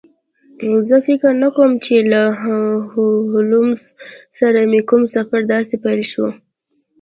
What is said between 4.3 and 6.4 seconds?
سره مې کوم سفر داسې پیل شو